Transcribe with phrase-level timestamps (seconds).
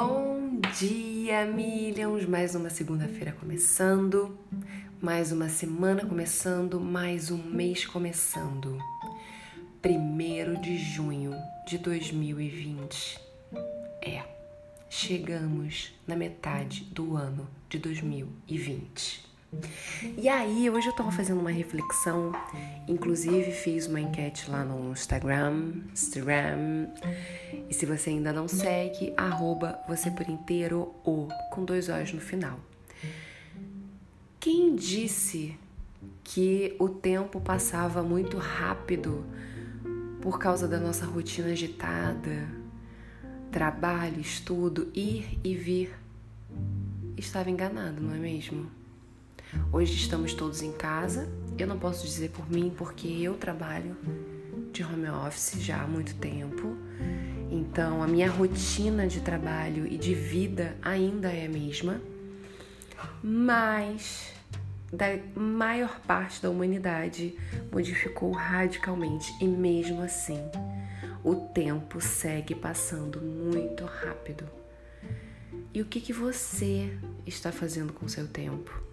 [0.00, 2.24] Bom dia, Millions!
[2.24, 4.38] Mais uma segunda-feira começando,
[5.02, 8.78] mais uma semana começando, mais um mês começando.
[9.82, 11.32] Primeiro de junho
[11.66, 13.18] de 2020.
[14.00, 14.22] É,
[14.88, 19.27] chegamos na metade do ano de 2020.
[20.16, 22.32] E aí, hoje eu tava fazendo uma reflexão,
[22.86, 26.88] inclusive fiz uma enquete lá no Instagram, Instagram.
[27.68, 32.20] E se você ainda não segue, arroba você por inteiro ou com dois olhos no
[32.20, 32.60] final.
[34.38, 35.58] Quem disse
[36.22, 39.24] que o tempo passava muito rápido
[40.20, 42.48] por causa da nossa rotina agitada,
[43.50, 45.90] trabalho, estudo, ir e vir?
[47.16, 48.77] Estava enganado, não é mesmo?
[49.72, 51.28] Hoje estamos todos em casa.
[51.58, 53.96] Eu não posso dizer por mim porque eu trabalho
[54.72, 56.76] de home office já há muito tempo.
[57.50, 62.00] Então, a minha rotina de trabalho e de vida ainda é a mesma,
[63.22, 64.32] mas
[64.92, 67.34] da maior parte da humanidade
[67.72, 70.40] modificou radicalmente e mesmo assim
[71.24, 74.44] o tempo segue passando muito rápido.
[75.72, 78.87] E o que, que você está fazendo com o seu tempo?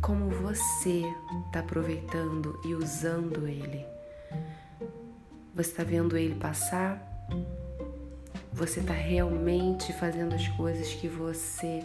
[0.00, 1.02] Como você
[1.46, 3.84] está aproveitando e usando ele.
[5.54, 7.02] Você está vendo ele passar?
[8.52, 11.82] Você está realmente fazendo as coisas que você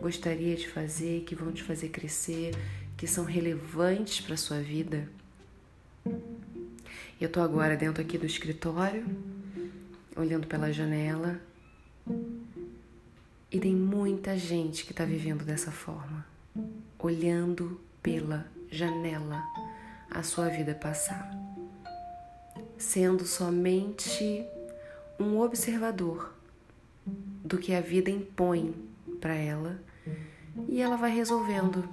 [0.00, 2.54] gostaria de fazer, que vão te fazer crescer,
[2.96, 5.08] que são relevantes para sua vida?
[7.20, 9.04] Eu estou agora dentro aqui do escritório,
[10.16, 11.40] olhando pela janela,
[13.52, 16.24] e tem muita gente que está vivendo dessa forma
[17.02, 19.42] olhando pela janela
[20.10, 21.30] a sua vida passar,
[22.76, 24.44] sendo somente
[25.18, 26.34] um observador
[27.06, 28.74] do que a vida impõe
[29.20, 29.78] para ela
[30.68, 31.88] e ela vai resolvendo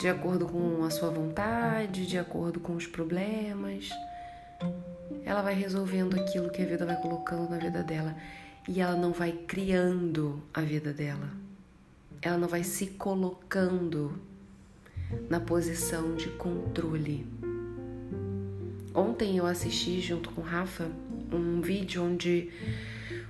[0.00, 3.88] de acordo com a sua vontade, de acordo com os problemas.
[5.24, 8.16] Ela vai resolvendo aquilo que a vida vai colocando na vida dela
[8.68, 11.44] e ela não vai criando a vida dela
[12.24, 14.18] ela não vai se colocando
[15.28, 17.26] na posição de controle.
[18.94, 20.90] Ontem eu assisti junto com Rafa
[21.30, 22.50] um vídeo onde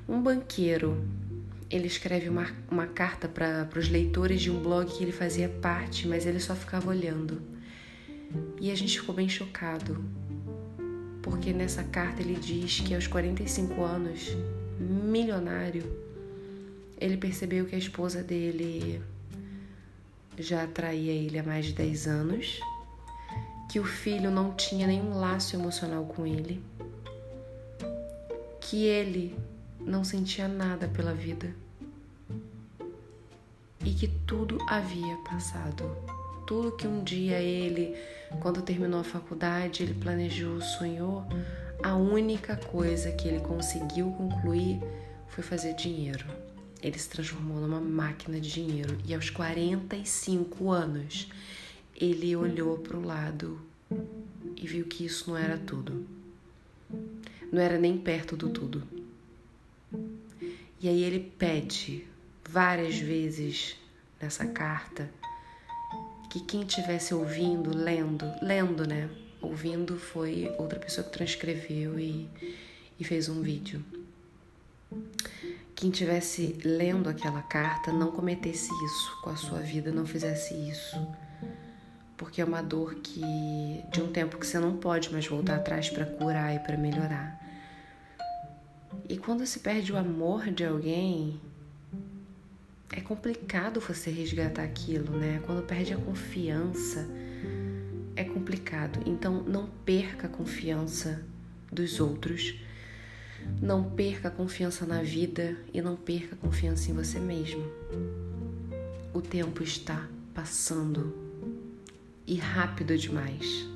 [0.08, 1.02] um banqueiro
[1.68, 6.06] ele escreve uma, uma carta para os leitores de um blog que ele fazia parte,
[6.06, 7.42] mas ele só ficava olhando.
[8.60, 10.04] E a gente ficou bem chocado,
[11.20, 14.36] porque nessa carta ele diz que aos 45 anos,
[14.78, 15.82] milionário,
[17.04, 19.02] ele percebeu que a esposa dele
[20.38, 22.60] já traía ele há mais de 10 anos,
[23.70, 26.64] que o filho não tinha nenhum laço emocional com ele,
[28.58, 29.36] que ele
[29.78, 31.54] não sentia nada pela vida
[33.84, 35.84] e que tudo havia passado.
[36.46, 37.94] Tudo que um dia ele,
[38.40, 41.22] quando terminou a faculdade, ele planejou, sonhou,
[41.82, 44.80] a única coisa que ele conseguiu concluir
[45.28, 46.24] foi fazer dinheiro
[46.84, 51.30] ele se transformou numa máquina de dinheiro e aos 45 anos
[51.96, 53.58] ele olhou para o lado
[54.54, 56.06] e viu que isso não era tudo.
[57.50, 58.82] Não era nem perto do tudo.
[60.78, 62.06] E aí ele pede
[62.46, 63.76] várias vezes
[64.20, 65.10] nessa carta
[66.28, 69.08] que quem estivesse ouvindo, lendo, lendo, né?
[69.40, 72.28] Ouvindo foi outra pessoa que transcreveu e,
[73.00, 73.82] e fez um vídeo
[75.74, 80.96] quem estivesse lendo aquela carta não cometesse isso com a sua vida, não fizesse isso.
[82.16, 85.90] Porque é uma dor que de um tempo que você não pode mais voltar atrás
[85.90, 87.40] para curar e para melhorar.
[89.08, 91.40] E quando se perde o amor de alguém,
[92.92, 95.42] é complicado você resgatar aquilo, né?
[95.44, 97.06] Quando perde a confiança,
[98.14, 99.00] é complicado.
[99.04, 101.24] Então não perca a confiança
[101.72, 102.54] dos outros
[103.60, 107.64] não perca a confiança na vida e não perca a confiança em você mesmo.
[109.12, 111.14] O tempo está passando
[112.26, 113.66] e rápido demais.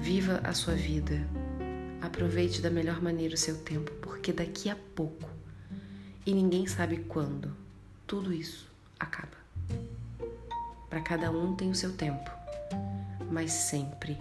[0.00, 1.26] Viva a sua vida.
[2.00, 5.30] Aproveite da melhor maneira o seu tempo, porque daqui a pouco,
[6.26, 7.54] e ninguém sabe quando,
[8.06, 8.68] tudo isso
[8.98, 9.36] acaba.
[10.90, 12.30] Para cada um tem o seu tempo,
[13.30, 14.18] mas sempre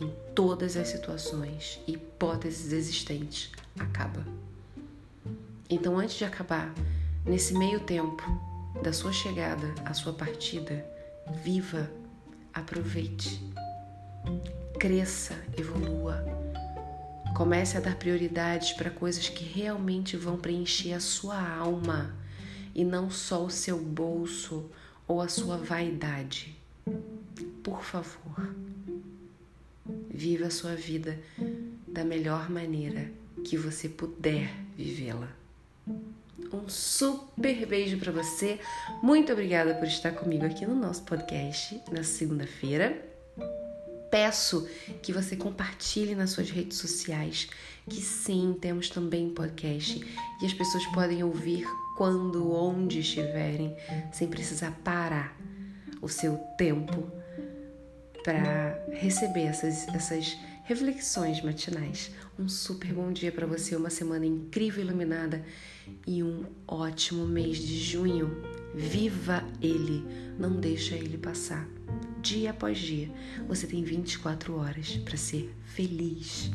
[0.00, 4.24] em todas as situações e hipóteses existentes, acaba.
[5.68, 6.72] Então, antes de acabar,
[7.24, 8.22] nesse meio tempo
[8.82, 10.84] da sua chegada à sua partida,
[11.42, 11.90] viva,
[12.54, 13.42] aproveite,
[14.78, 16.24] cresça, evolua,
[17.38, 22.12] Comece a dar prioridades para coisas que realmente vão preencher a sua alma
[22.74, 24.68] e não só o seu bolso
[25.06, 26.58] ou a sua vaidade.
[27.62, 28.52] Por favor,
[30.10, 31.16] viva a sua vida
[31.86, 35.28] da melhor maneira que você puder vivê-la.
[36.52, 38.58] Um super beijo para você.
[39.02, 43.04] Muito obrigada por estar comigo aqui no nosso podcast na segunda-feira.
[44.10, 44.66] Peço
[45.02, 47.48] que você compartilhe nas suas redes sociais,
[47.88, 50.00] que sim, temos também podcast
[50.40, 53.76] e as pessoas podem ouvir quando, onde estiverem,
[54.12, 55.36] sem precisar parar
[56.00, 57.10] o seu tempo
[58.22, 60.36] para receber essas, essas
[60.68, 62.10] reflexões matinais.
[62.38, 65.42] Um super bom dia para você, uma semana incrível iluminada
[66.06, 68.42] e um ótimo mês de junho.
[68.74, 70.04] Viva ele,
[70.38, 71.66] não deixa ele passar.
[72.20, 73.10] Dia após dia,
[73.48, 76.50] você tem 24 horas para ser feliz.